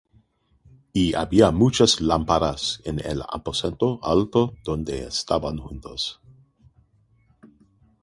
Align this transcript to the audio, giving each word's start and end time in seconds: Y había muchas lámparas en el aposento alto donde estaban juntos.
Y 0.93 1.13
había 1.13 1.51
muchas 1.51 2.01
lámparas 2.01 2.81
en 2.85 2.99
el 3.05 3.21
aposento 3.21 3.99
alto 4.01 4.55
donde 4.63 5.03
estaban 5.03 5.59
juntos. 5.59 6.19